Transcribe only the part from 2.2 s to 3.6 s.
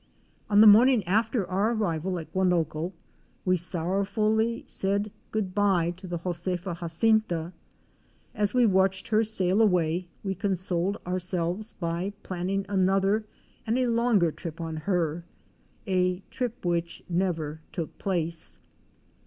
Guanoco we